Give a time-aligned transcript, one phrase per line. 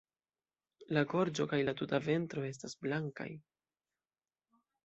[0.97, 3.29] La gorĝo kaj la tuta ventro estas blankaj.